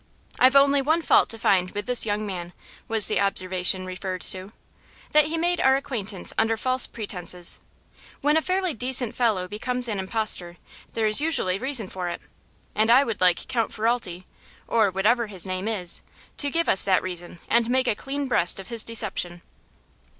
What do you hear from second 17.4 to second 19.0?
and make a clean breast of his